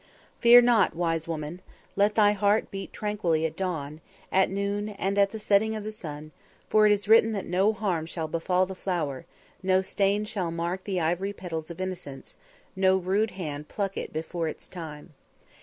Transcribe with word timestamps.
"Fear 0.39 0.63
not, 0.63 0.95
wise 0.95 1.27
woman; 1.27 1.61
let 1.95 2.15
thy 2.15 2.31
heart 2.31 2.71
beat 2.71 2.91
tranquilly 2.91 3.45
at 3.45 3.55
dawn, 3.55 4.01
at 4.31 4.49
noon 4.49 4.89
and 4.89 5.15
at 5.19 5.29
the 5.29 5.37
setting 5.37 5.75
of 5.75 5.83
the 5.83 5.91
sun; 5.91 6.31
for 6.67 6.87
it 6.87 6.91
is 6.91 7.07
written 7.07 7.33
that 7.33 7.45
no 7.45 7.71
harm 7.71 8.07
shall 8.07 8.27
befall 8.27 8.65
the 8.65 8.73
flower, 8.73 9.27
no 9.61 9.83
stain 9.83 10.25
shall 10.25 10.49
mark 10.49 10.85
the 10.85 10.99
ivory 10.99 11.33
petals 11.33 11.69
of 11.69 11.79
innocence; 11.79 12.35
no 12.75 12.97
rude 12.97 13.29
hand 13.37 13.67
pluck 13.67 13.95
it 13.95 14.11
before 14.11 14.47
its 14.47 14.67
time. 14.67 15.13